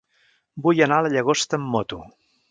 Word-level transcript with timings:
Vull 0.67 0.81
anar 0.85 0.97
a 1.01 1.05
la 1.07 1.11
Llagosta 1.15 1.59
amb 1.61 1.69
moto. 1.75 2.01